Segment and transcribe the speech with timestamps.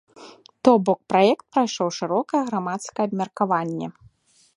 [0.67, 3.87] То бок, праект прайшоў шырокае грамадскае абмеркаванне.